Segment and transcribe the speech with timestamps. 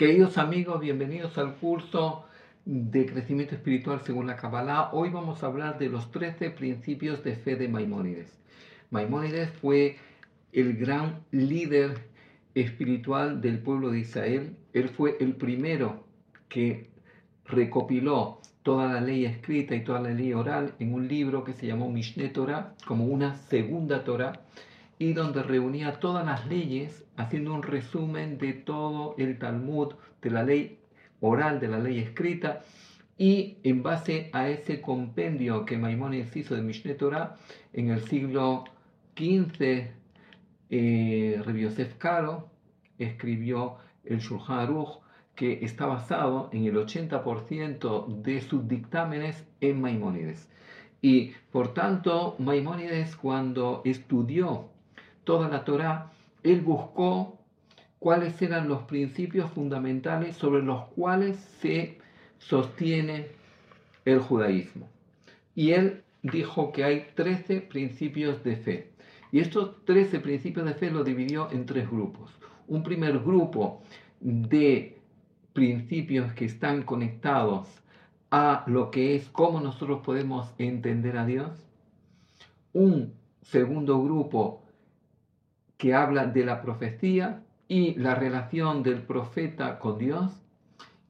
[0.00, 2.24] Queridos amigos, bienvenidos al curso
[2.64, 4.88] de crecimiento espiritual según la Kabbalah.
[4.94, 8.40] Hoy vamos a hablar de los 13 principios de fe de Maimónides.
[8.88, 9.98] Maimónides fue
[10.54, 11.98] el gran líder
[12.54, 14.56] espiritual del pueblo de Israel.
[14.72, 16.06] Él fue el primero
[16.48, 16.88] que
[17.44, 21.66] recopiló toda la ley escrita y toda la ley oral en un libro que se
[21.66, 24.32] llamó Mishneh Torah, como una segunda Torah,
[25.00, 30.42] y donde reunía todas las leyes, haciendo un resumen de todo el Talmud, de la
[30.42, 30.78] ley
[31.20, 32.60] oral, de la ley escrita,
[33.16, 37.36] y en base a ese compendio que Maimónides hizo de Mishneh Torah
[37.72, 38.64] en el siglo
[39.16, 39.88] XV,
[40.68, 42.50] eh, Rabbi Yosef Karo
[42.98, 45.00] escribió el Shulchan Aruch,
[45.34, 50.50] que está basado en el 80% de sus dictámenes en Maimónides.
[51.00, 54.68] Y por tanto, Maimónides cuando estudió
[55.30, 56.10] toda la Torá,
[56.42, 57.38] él buscó
[58.00, 61.98] cuáles eran los principios fundamentales sobre los cuales se
[62.38, 63.28] sostiene
[64.04, 64.88] el judaísmo.
[65.54, 68.90] Y él dijo que hay 13 principios de fe.
[69.30, 72.32] Y estos 13 principios de fe lo dividió en tres grupos.
[72.66, 73.82] Un primer grupo
[74.18, 74.98] de
[75.52, 77.68] principios que están conectados
[78.32, 81.52] a lo que es cómo nosotros podemos entender a Dios.
[82.72, 84.64] Un segundo grupo
[85.80, 90.30] que habla de la profecía y la relación del profeta con Dios,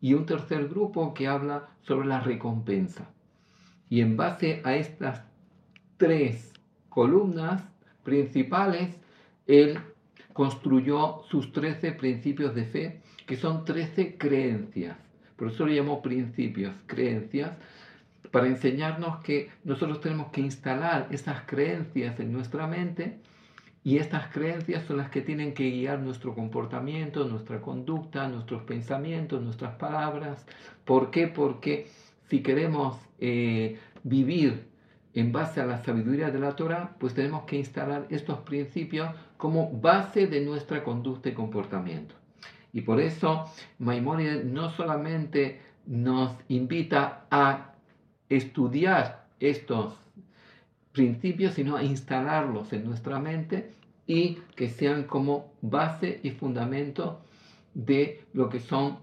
[0.00, 3.10] y un tercer grupo que habla sobre la recompensa.
[3.88, 5.24] Y en base a estas
[5.96, 6.52] tres
[6.88, 7.64] columnas
[8.04, 8.96] principales,
[9.48, 9.80] él
[10.32, 14.96] construyó sus trece principios de fe, que son trece creencias.
[15.34, 17.50] Por eso lo llamó principios, creencias,
[18.30, 23.18] para enseñarnos que nosotros tenemos que instalar esas creencias en nuestra mente
[23.82, 29.42] y estas creencias son las que tienen que guiar nuestro comportamiento, nuestra conducta, nuestros pensamientos,
[29.42, 30.44] nuestras palabras.
[30.84, 31.28] ¿Por qué?
[31.28, 31.88] Porque
[32.28, 34.68] si queremos eh, vivir
[35.14, 39.70] en base a la sabiduría de la Torah, pues tenemos que instalar estos principios como
[39.70, 42.14] base de nuestra conducta y comportamiento.
[42.72, 43.46] Y por eso
[43.78, 47.72] Maimónides no solamente nos invita a
[48.28, 49.98] estudiar estos
[50.92, 53.72] principios, sino a instalarlos en nuestra mente
[54.06, 57.20] y que sean como base y fundamento
[57.74, 58.98] de lo que son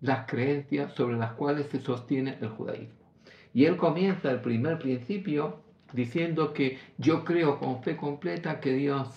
[0.00, 3.04] las creencias sobre las cuales se sostiene el judaísmo.
[3.52, 5.60] Y él comienza el primer principio
[5.92, 9.08] diciendo que yo creo con fe completa que Dios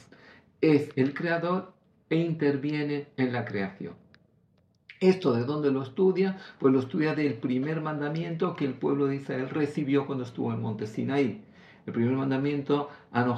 [0.61, 1.73] es el creador
[2.09, 3.95] e interviene en la creación.
[4.99, 6.37] ¿Esto de dónde lo estudia?
[6.59, 10.61] Pues lo estudia del primer mandamiento que el pueblo de Israel recibió cuando estuvo en
[10.61, 11.43] Monte Sinaí.
[11.87, 13.33] El primer mandamiento, yo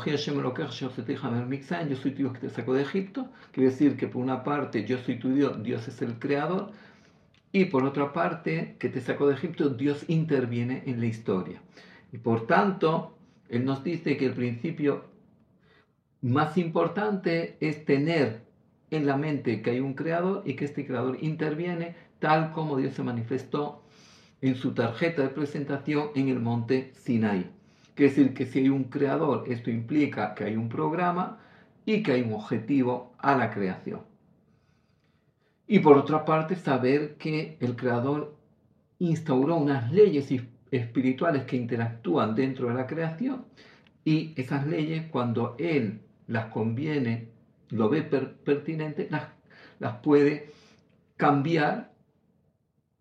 [1.96, 4.98] soy tu Dios que te sacó de Egipto, quiere decir que por una parte yo
[4.98, 6.72] soy tu Dios, Dios es el creador,
[7.52, 11.62] y por otra parte, que te sacó de Egipto, Dios interviene en la historia.
[12.12, 13.16] Y por tanto,
[13.50, 15.06] Él nos dice que el principio
[16.22, 18.42] más importante es tener
[18.90, 22.96] en la mente que hay un creador y que este creador interviene tal como Dios
[22.96, 23.84] se manifestó
[24.42, 27.59] en su tarjeta de presentación en el monte Sinai.
[28.00, 31.38] Quiere decir que si hay un creador, esto implica que hay un programa
[31.86, 34.04] y que hay un objetivo a la creación.
[35.68, 38.38] Y por otra parte, saber que el creador
[39.00, 40.34] instauró unas leyes
[40.72, 43.44] espirituales que interactúan dentro de la creación
[44.06, 47.28] y esas leyes, cuando él las conviene,
[47.68, 49.24] lo ve pertinente, las,
[49.80, 50.54] las puede
[51.18, 51.92] cambiar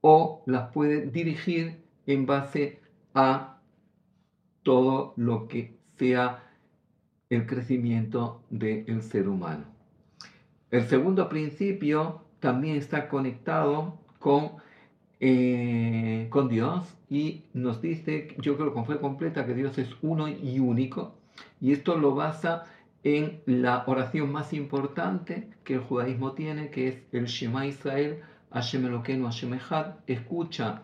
[0.00, 2.80] o las puede dirigir en base
[3.14, 3.57] a
[4.68, 6.44] todo lo que sea
[7.30, 9.64] el crecimiento del ser humano.
[10.70, 14.50] El segundo principio también está conectado con,
[15.20, 20.28] eh, con Dios y nos dice, yo creo con fe completa, que Dios es uno
[20.28, 21.14] y único.
[21.62, 22.66] Y esto lo basa
[23.04, 28.20] en la oración más importante que el judaísmo tiene, que es el Shema Israel,
[28.52, 29.94] Hashem Elokeinu, Hashem Echad.
[30.06, 30.82] Escucha,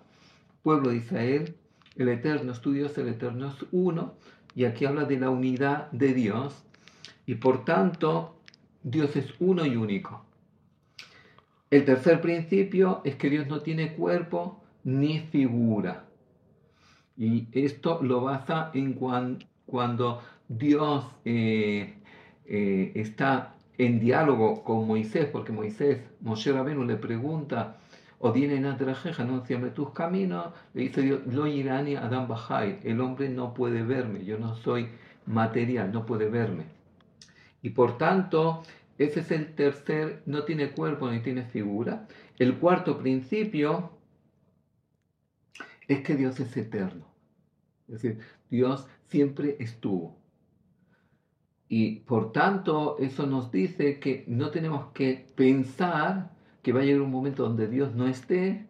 [0.63, 1.55] pueblo de Israel,
[1.97, 4.15] el eterno es tu Dios, el eterno es uno,
[4.55, 6.65] y aquí habla de la unidad de Dios,
[7.27, 8.41] y por tanto
[8.83, 10.25] Dios es uno y único.
[11.71, 16.05] El tercer principio es que Dios no tiene cuerpo ni figura.
[17.17, 18.93] Y esto lo basa en
[19.67, 21.95] cuando Dios eh,
[22.45, 27.79] eh, está en diálogo con Moisés, porque Moisés, Moshe Rabenu le pregunta
[28.27, 33.29] o viene en anunciame tus caminos, le dice Dios, lo irani Adam Bajai, el hombre
[33.29, 34.89] no puede verme, yo no soy
[35.27, 36.65] material, no puede verme.
[37.61, 38.63] Y por tanto,
[38.97, 42.07] Ese es el tercer, no tiene cuerpo ni tiene figura.
[42.39, 43.91] El cuarto principio
[45.87, 47.05] es que Dios es eterno.
[47.89, 50.17] Es decir, Dios siempre estuvo.
[51.69, 56.34] Y por tanto, eso nos dice que no tenemos que pensar
[56.65, 58.67] que va a llegar un momento donde Dios no esté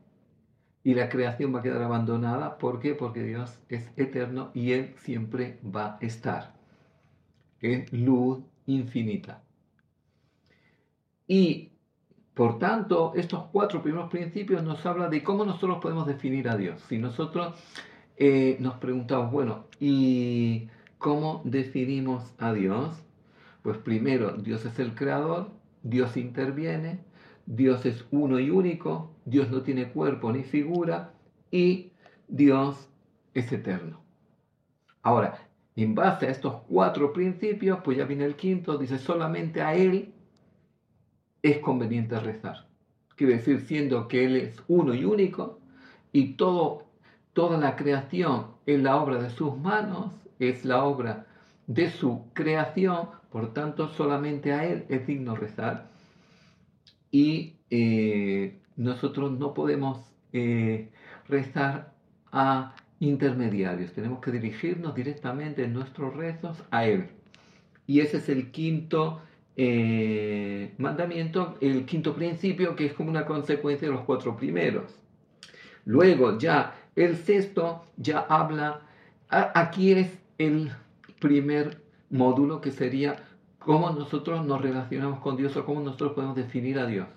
[0.83, 2.59] y la creación va a quedar abandonada.
[2.59, 2.95] ¿Por qué?
[2.95, 6.55] Porque Dios es eterno y Él siempre va a estar.
[7.61, 9.43] Es luz infinita.
[11.27, 11.71] Y
[12.35, 16.83] por tanto, estos cuatro primeros principios nos hablan de cómo nosotros podemos definir a Dios.
[16.89, 17.55] Si nosotros
[18.17, 20.69] eh, nos preguntamos, bueno, ¿y
[20.99, 22.91] cómo definimos a Dios?
[23.63, 25.53] Pues primero, Dios es el creador,
[25.85, 26.99] Dios interviene,
[27.47, 31.13] Dios es uno y único, Dios no tiene cuerpo ni figura
[31.51, 31.93] y
[32.29, 32.89] Dios
[33.35, 34.01] es eterno.
[35.03, 35.39] Ahora,
[35.77, 40.15] en base a estos cuatro principios, pues ya viene el quinto, dice solamente a Él
[41.43, 42.67] es conveniente rezar.
[43.17, 45.61] Quiere decir, siendo que Él es uno y único
[46.13, 46.87] y todo,
[47.33, 51.27] toda la creación es la obra de sus manos, es la obra
[51.67, 55.94] de su creación, por tanto solamente a Él es digno rezar.
[57.15, 60.01] Y eh, nosotros no podemos
[60.33, 60.89] eh,
[61.29, 61.95] rezar
[62.33, 67.07] a intermediarios, tenemos que dirigirnos directamente en nuestros rezos a Él.
[67.87, 69.21] Y ese es el quinto
[69.57, 74.99] eh, mandamiento, el quinto principio, que es como una consecuencia de los cuatro primeros.
[75.85, 78.81] Luego ya el sexto ya habla,
[79.29, 80.73] aquí es el
[81.21, 83.15] primer módulo que sería
[83.65, 87.09] cómo nosotros nos relacionamos con Dios o cómo nosotros podemos definir a Dios.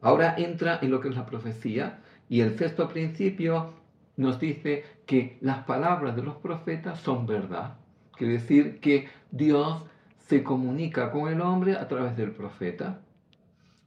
[0.00, 3.74] Ahora entra en lo que es la profecía y el sexto principio
[4.16, 7.76] nos dice que las palabras de los profetas son verdad.
[8.16, 9.82] Quiere decir que Dios
[10.18, 13.00] se comunica con el hombre a través del profeta.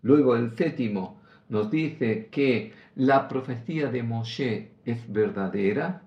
[0.01, 6.01] Luego el séptimo nos dice que la profecía de Moshe es verdadera,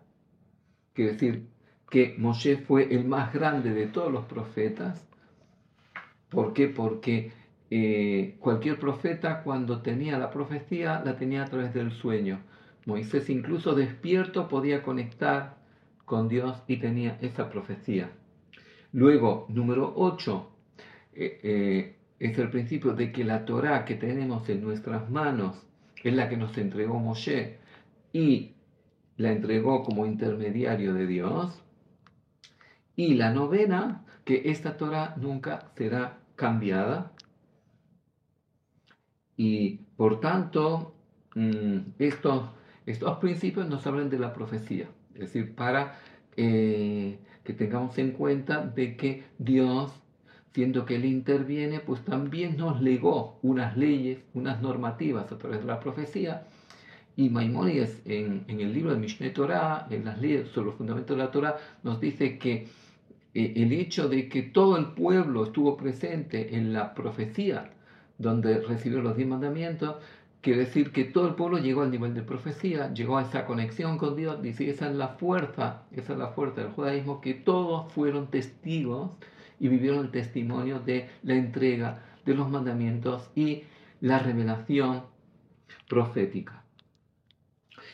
[0.93, 1.47] quiere decir
[1.89, 5.10] que Moshe fue el más grande de todos los profetas.
[6.31, 6.69] ¿Por qué?
[6.69, 7.33] Porque
[7.71, 12.41] eh, cualquier profeta cuando tenía la profecía la tenía a través del sueño.
[12.87, 15.59] Moisés incluso despierto podía conectar
[16.05, 18.11] con Dios y tenía esa profecía.
[18.93, 20.51] Luego, número 8,
[21.15, 25.65] eh, eh, es el principio de que la Torah que tenemos en nuestras manos
[26.03, 27.59] es la que nos entregó Moshe
[28.13, 28.55] y
[29.17, 31.63] la entregó como intermediario de Dios.
[32.97, 37.13] Y la novena, que esta Torah nunca será cambiada.
[39.37, 40.95] Y por tanto,
[41.35, 42.45] mm, estos,
[42.87, 45.99] estos principios nos hablan de la profecía, es decir, para
[46.37, 49.93] eh, que tengamos en cuenta de que Dios,
[50.55, 55.67] siendo que Él interviene, pues también nos legó unas leyes, unas normativas a través de
[55.67, 56.47] la profecía.
[57.17, 61.15] Y Maimónides en, en el libro de Mishneh Torah, en las leyes sobre los fundamentos
[61.17, 62.69] de la Torah, nos dice que
[63.35, 67.71] eh, el hecho de que todo el pueblo estuvo presente en la profecía,
[68.19, 69.97] donde recibió los diez mandamientos,
[70.41, 73.99] Quiere decir que todo el pueblo llegó al nivel de profecía, llegó a esa conexión
[73.99, 74.41] con Dios.
[74.41, 79.11] Dice, esa es la fuerza, esa es la fuerza del judaísmo, que todos fueron testigos
[79.59, 83.65] y vivieron el testimonio de la entrega de los mandamientos y
[84.01, 85.03] la revelación
[85.91, 86.65] profética.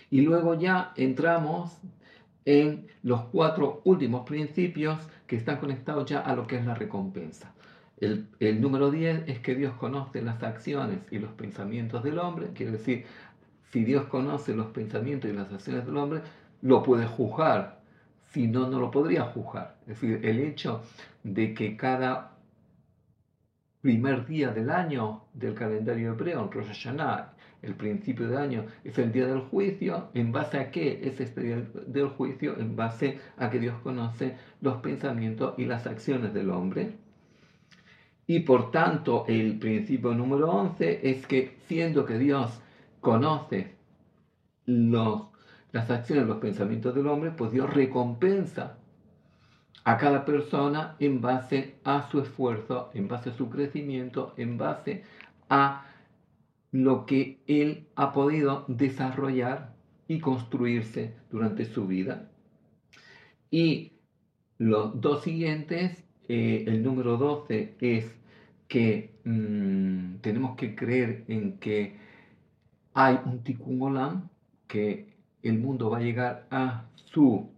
[0.08, 1.78] Y luego ya entramos
[2.46, 7.52] en los cuatro últimos principios que están conectados ya a lo que es la recompensa.
[7.98, 8.28] El,
[8.60, 13.04] número 10 es que Dios conoce las acciones y los pensamientos del hombre, quiere decir,
[13.72, 16.20] si Dios conoce los pensamientos y las acciones del hombre,
[16.62, 17.80] lo puede juzgar,
[18.30, 19.76] si no, no lo podría juzgar.
[19.82, 20.82] Es decir, el hecho
[21.24, 22.36] de que cada
[23.80, 27.32] primer día del año del calendario hebreo, Rosh Hashanah,
[27.66, 31.40] el principio del año, es el día del juicio, ¿en base a qué es este
[31.40, 32.58] día del juicio?
[32.58, 36.96] En base a que Dios conoce los pensamientos y las acciones del hombre.
[38.26, 42.60] Y por tanto, el principio número 11 es que siendo que Dios
[43.00, 43.76] conoce
[44.64, 45.28] los,
[45.72, 48.78] las acciones, los pensamientos del hombre, pues Dios recompensa
[49.84, 55.04] a cada persona en base a su esfuerzo, en base a su crecimiento, en base
[55.48, 55.86] a
[56.72, 59.74] lo que él ha podido desarrollar
[60.08, 62.30] y construirse durante su vida.
[63.50, 63.92] Y
[64.58, 68.12] los dos siguientes eh, el número 12 es
[68.68, 71.96] que mm, tenemos que creer en que
[72.94, 74.28] hay un tikkun olam,
[74.66, 77.50] que el mundo va a llegar a su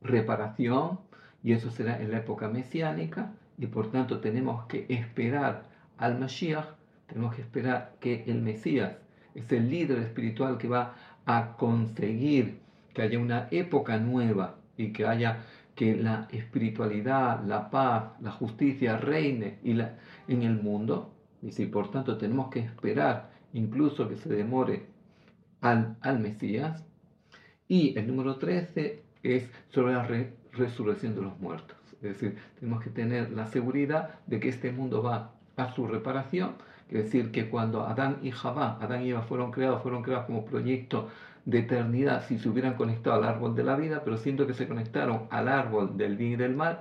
[0.00, 1.00] reparación
[1.42, 6.68] y eso será en la época mesiánica y por tanto tenemos que esperar al Mashiach,
[7.06, 8.96] tenemos que esperar que el Mesías,
[9.34, 10.94] ese líder espiritual que va
[11.26, 12.58] a conseguir
[12.92, 15.44] que haya una época nueva y que haya
[15.74, 21.12] que la espiritualidad, la paz, la justicia reine y la, en el mundo.
[21.42, 24.86] Y si por tanto tenemos que esperar incluso que se demore
[25.60, 26.84] al, al Mesías.
[27.66, 30.06] Y el número 13 es sobre la
[30.52, 31.76] resurrección de los muertos.
[31.94, 36.56] Es decir, tenemos que tener la seguridad de que este mundo va a su reparación.
[36.90, 40.44] Es decir, que cuando Adán y Javá, Adán y Eva fueron creados, fueron creados como
[40.44, 41.08] proyecto
[41.44, 44.68] de eternidad si se hubieran conectado al árbol de la vida, pero siento que se
[44.68, 46.80] conectaron al árbol del bien y del mal,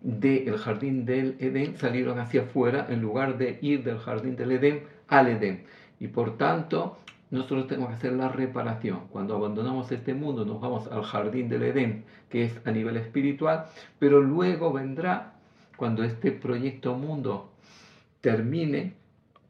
[0.00, 4.82] del jardín del Edén, salieron hacia afuera en lugar de ir del jardín del Edén
[5.08, 5.64] al Edén.
[5.98, 6.98] Y por tanto,
[7.30, 9.08] nosotros tenemos que hacer la reparación.
[9.10, 13.66] Cuando abandonamos este mundo, nos vamos al jardín del Edén, que es a nivel espiritual,
[13.98, 15.32] pero luego vendrá,
[15.76, 17.50] cuando este proyecto mundo
[18.20, 18.94] termine,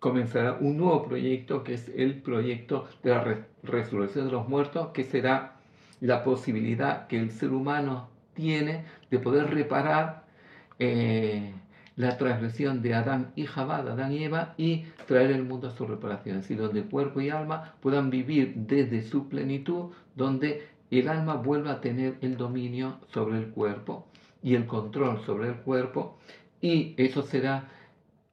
[0.05, 5.03] comenzará un nuevo proyecto que es el proyecto de la resurrección de los muertos, que
[5.03, 5.55] será
[6.03, 10.25] la posibilidad que el ser humano tiene de poder reparar
[10.79, 11.55] eh,
[11.97, 15.87] la transgresión de Adán y Jabá, Adán y Eva, y traer el mundo a su
[15.87, 21.37] reparación, es decir, donde cuerpo y alma puedan vivir desde su plenitud, donde el alma
[21.37, 24.07] vuelva a tener el dominio sobre el cuerpo
[24.43, 26.19] y el control sobre el cuerpo,
[26.61, 27.71] y eso será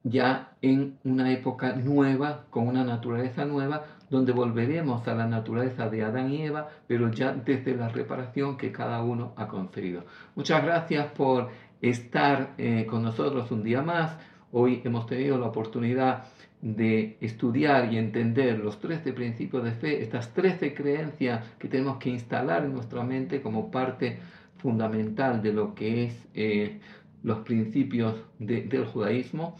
[0.04, 6.02] ya en una época nueva, con una naturaleza nueva, donde volveremos a la naturaleza de
[6.02, 10.04] Adán y Eva, pero ya desde la reparación que cada uno ha conseguido.
[10.34, 11.48] Muchas gracias por
[11.80, 14.16] estar eh, con nosotros un día más.
[14.52, 16.24] Hoy hemos tenido la oportunidad
[16.60, 22.10] de estudiar y entender los 13 principios de fe, estas 13 creencias que tenemos que
[22.10, 24.18] instalar en nuestra mente como parte
[24.58, 26.80] fundamental de lo que es eh,
[27.22, 29.56] los principios del judaísmo.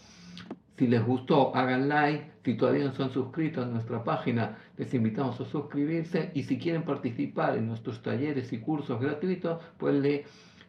[0.78, 2.32] Si les gustó, hagan like.
[2.44, 6.30] Si todavía no son suscritos a nuestra página, les invitamos a suscribirse.
[6.34, 9.94] Y si quieren participar en nuestros talleres y cursos gratuitos, pues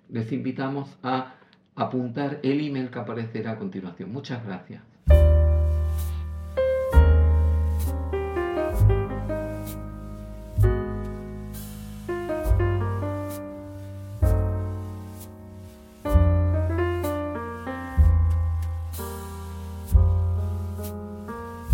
[0.09, 1.35] les invitamos a
[1.75, 4.11] apuntar el email que aparecerá a continuación.
[4.11, 4.81] Muchas gracias.